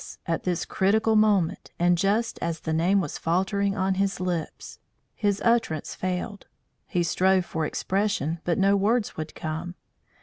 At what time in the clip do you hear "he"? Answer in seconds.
6.87-7.03